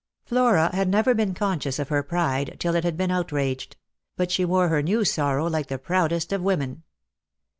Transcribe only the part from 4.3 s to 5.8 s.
she wore her new sorrow like the